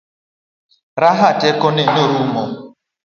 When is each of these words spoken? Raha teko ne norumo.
Raha 1.01 1.29
teko 1.41 1.67
ne 1.75 1.83
norumo. 1.93 2.43